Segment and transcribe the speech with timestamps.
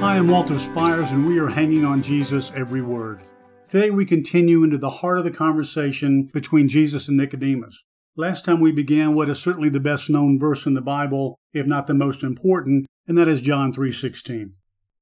[0.00, 3.22] Hi, I'm Walter Spires, and we are hanging on Jesus every word.
[3.68, 7.82] Today we continue into the heart of the conversation between Jesus and Nicodemus.
[8.16, 11.66] Last time we began what is certainly the best known verse in the Bible, if
[11.66, 14.54] not the most important, and that is John 3:16.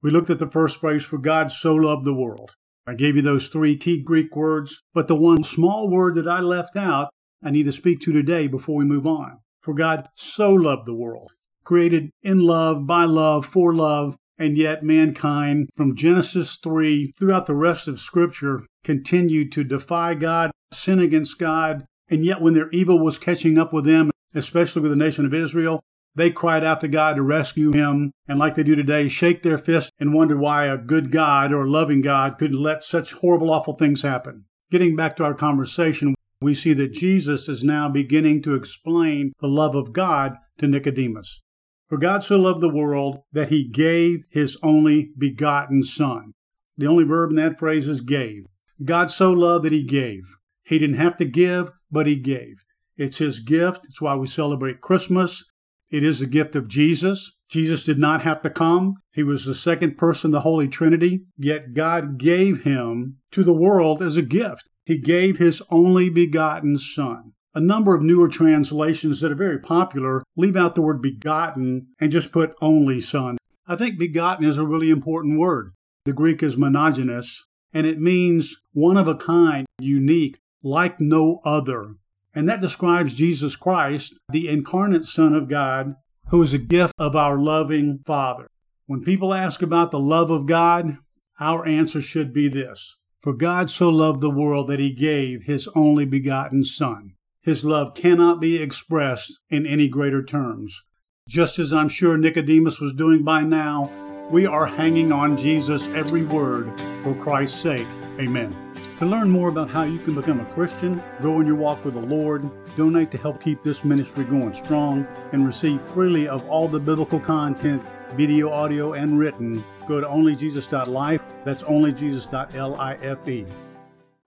[0.00, 2.54] We looked at the first phrase for God so loved the world.
[2.86, 6.40] I gave you those three key Greek words, but the one small word that I
[6.40, 7.10] left out,
[7.44, 9.40] I need to speak to today before we move on.
[9.60, 11.32] For God so loved the world,
[11.64, 17.54] created in love, by love, for love, and yet mankind from Genesis 3 throughout the
[17.54, 23.02] rest of Scripture continued to defy God, sin against God, and yet when their evil
[23.02, 25.82] was catching up with them, especially with the nation of Israel,
[26.14, 29.58] they cried out to God to rescue him, and like they do today, shake their
[29.58, 33.50] fist and wonder why a good God or a loving God could let such horrible,
[33.50, 34.46] awful things happen.
[34.70, 39.46] Getting back to our conversation, we see that Jesus is now beginning to explain the
[39.46, 41.42] love of God to Nicodemus.
[41.88, 46.32] For God so loved the world that he gave his only begotten Son.
[46.76, 48.46] The only verb in that phrase is gave.
[48.84, 50.36] God so loved that he gave.
[50.64, 52.56] He didn't have to give, but he gave.
[52.96, 53.86] It's his gift.
[53.86, 55.44] It's why we celebrate Christmas.
[55.90, 57.36] It is the gift of Jesus.
[57.48, 58.94] Jesus did not have to come.
[59.12, 63.52] He was the second person of the Holy Trinity, yet God gave him to the
[63.52, 64.68] world as a gift.
[64.84, 67.32] He gave his only begotten Son.
[67.56, 72.12] A number of newer translations that are very popular leave out the word begotten and
[72.12, 73.38] just put only Son.
[73.66, 75.72] I think begotten is a really important word.
[76.04, 81.94] The Greek is monogenes, and it means one of a kind, unique, like no other.
[82.34, 85.94] And that describes Jesus Christ, the incarnate Son of God,
[86.28, 88.48] who is a gift of our loving Father.
[88.84, 90.98] When people ask about the love of God,
[91.40, 95.70] our answer should be this For God so loved the world that he gave his
[95.74, 97.14] only begotten Son.
[97.46, 100.82] His love cannot be expressed in any greater terms.
[101.28, 103.88] Just as I'm sure Nicodemus was doing by now,
[104.32, 106.68] we are hanging on Jesus' every word
[107.04, 107.86] for Christ's sake.
[108.18, 108.52] Amen.
[108.98, 111.94] To learn more about how you can become a Christian, grow in your walk with
[111.94, 116.66] the Lord, donate to help keep this ministry going strong, and receive freely of all
[116.66, 117.80] the biblical content,
[118.14, 121.22] video, audio, and written, go to onlyjesus.life.
[121.44, 123.48] That's onlyjesus.life.